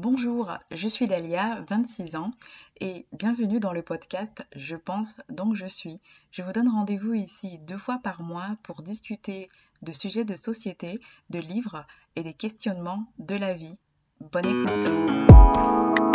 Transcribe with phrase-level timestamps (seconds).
[0.00, 2.30] Bonjour, je suis Dalia, 26 ans,
[2.80, 6.00] et bienvenue dans le podcast Je pense donc je suis.
[6.30, 9.48] Je vous donne rendez-vous ici deux fois par mois pour discuter
[9.82, 11.00] de sujets de société,
[11.30, 11.84] de livres
[12.14, 13.76] et des questionnements de la vie.
[14.20, 16.07] Bonne écoute.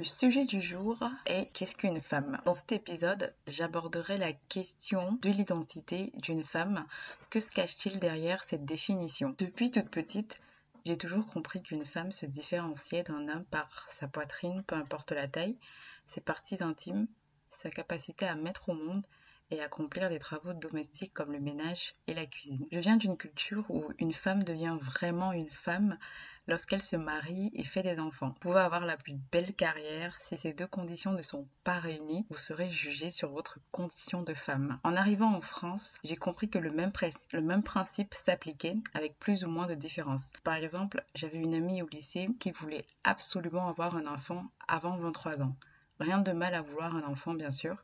[0.00, 2.40] Le sujet du jour est qu'est-ce qu'une femme?
[2.46, 6.86] Dans cet épisode, j'aborderai la question de l'identité d'une femme.
[7.28, 9.34] Que se cache-t-il derrière cette définition?
[9.36, 10.40] Depuis toute petite,
[10.86, 15.28] j'ai toujours compris qu'une femme se différenciait d'un homme par sa poitrine, peu importe la
[15.28, 15.58] taille,
[16.06, 17.06] ses parties intimes,
[17.50, 19.04] sa capacité à mettre au monde
[19.50, 22.66] et accomplir des travaux domestiques comme le ménage et la cuisine.
[22.70, 25.98] Je viens d'une culture où une femme devient vraiment une femme
[26.46, 28.28] lorsqu'elle se marie et fait des enfants.
[28.28, 32.26] Vous pouvez avoir la plus belle carrière, si ces deux conditions ne sont pas réunies,
[32.28, 34.78] vous serez jugé sur votre condition de femme.
[34.82, 36.92] En arrivant en France, j'ai compris que le même,
[37.32, 40.32] le même principe s'appliquait avec plus ou moins de différences.
[40.42, 45.42] Par exemple, j'avais une amie au lycée qui voulait absolument avoir un enfant avant 23
[45.42, 45.54] ans.
[46.00, 47.82] Rien de mal à vouloir un enfant, bien sûr,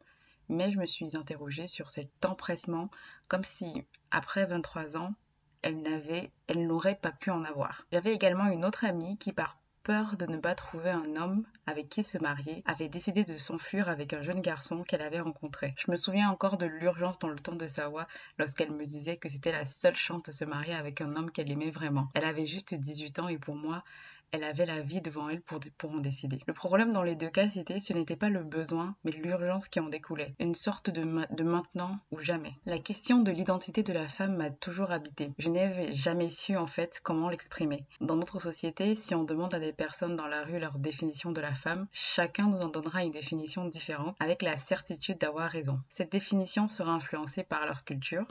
[0.48, 2.90] mais je me suis interrogée sur cet empressement,
[3.28, 5.14] comme si, après 23 ans,
[5.62, 7.86] elle n'avait, elle n'aurait pas pu en avoir.
[7.92, 11.88] J'avais également une autre amie qui, par peur de ne pas trouver un homme avec
[11.88, 15.74] qui se marier, avait décidé de s'enfuir avec un jeune garçon qu'elle avait rencontré.
[15.78, 19.28] Je me souviens encore de l'urgence dans le temps de Sawa lorsqu'elle me disait que
[19.28, 22.08] c'était la seule chance de se marier avec un homme qu'elle aimait vraiment.
[22.14, 23.84] Elle avait juste 18 ans et pour moi,
[24.32, 26.40] elle avait la vie devant elle pour, en décider.
[26.46, 29.80] Le problème dans les deux cas, c'était ce n'était pas le besoin, mais l'urgence qui
[29.80, 30.34] en découlait.
[30.38, 31.02] Une sorte de,
[31.34, 32.54] de maintenant ou jamais.
[32.66, 35.32] La question de l'identité de la femme m'a toujours habité.
[35.38, 37.86] Je n'avais jamais su en fait comment l'exprimer.
[38.00, 41.40] Dans notre société, si on demande à des personnes dans la rue leur définition de
[41.40, 45.80] la femme, chacun nous en donnera une définition différente avec la certitude d'avoir raison.
[45.88, 48.26] Cette définition sera influencée par leur culture,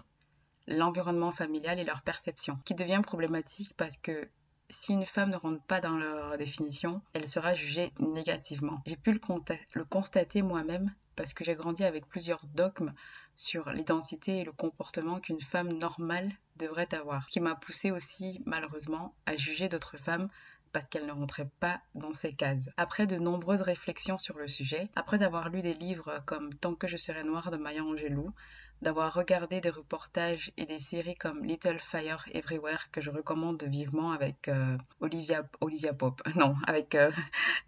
[0.67, 4.27] l'environnement familial et leur perception, qui devient problématique parce que
[4.69, 8.81] si une femme ne rentre pas dans leur définition, elle sera jugée négativement.
[8.85, 12.93] J'ai pu le, constater moi-même parce que j'ai grandi avec plusieurs dogmes
[13.35, 19.15] sur l'identité et le comportement qu'une femme normale devrait avoir, qui m'a poussé aussi malheureusement
[19.25, 20.29] à juger d'autres femmes
[20.71, 22.69] parce qu'elles ne rentraient pas dans ces cases.
[22.75, 26.87] Après de nombreuses réflexions sur le sujet, après avoir lu des livres comme Tant que
[26.87, 28.33] je serai noire de Maya Angelou,
[28.81, 34.11] d'avoir regardé des reportages et des séries comme Little Fire Everywhere que je recommande vivement
[34.11, 37.11] avec euh, Olivia, Olivia Pope, non, avec, euh,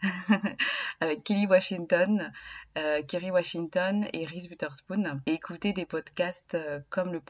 [0.99, 2.31] avec Kelly Washington,
[2.77, 5.21] euh, Kerry Washington et Reese Witherspoon.
[5.25, 6.57] Et écouter des podcasts
[6.89, 7.21] comme, le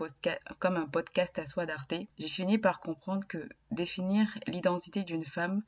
[0.60, 5.62] comme un podcast à soi d'Arte, j'ai fini par comprendre que définir l'identité d'une femme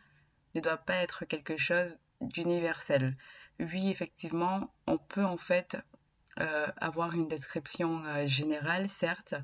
[0.55, 3.15] ne doit pas être quelque chose d'universel.
[3.59, 5.81] Oui, effectivement, on peut en fait euh,
[6.77, 9.35] avoir une description euh, générale, certes,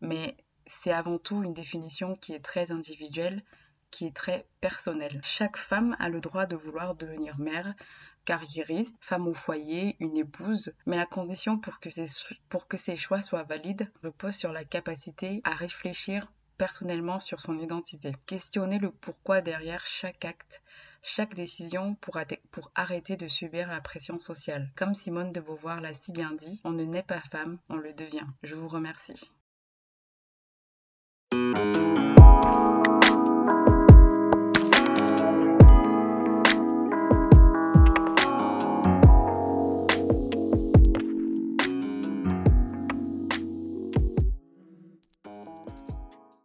[0.00, 3.42] mais c'est avant tout une définition qui est très individuelle,
[3.90, 5.20] qui est très personnelle.
[5.22, 7.74] Chaque femme a le droit de vouloir devenir mère,
[8.24, 12.06] carriériste, femme au foyer, une épouse, mais la condition pour que, ces,
[12.48, 16.26] pour que ces choix soient valides repose sur la capacité à réfléchir
[16.56, 18.12] personnellement sur son identité.
[18.26, 20.62] Questionner le pourquoi derrière chaque acte,
[21.02, 22.18] chaque décision pour,
[22.50, 24.70] pour, arrêter de subir la pression sociale.
[24.76, 27.92] Comme Simone de Beauvoir l'a si bien dit, on ne naît pas femme, on le
[27.92, 28.26] devient.
[28.42, 29.30] Je vous remercie.